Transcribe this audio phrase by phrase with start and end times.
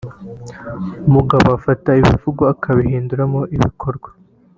[1.07, 4.09] umugabo ufata ibivugwa akabihinduramo ibikorwa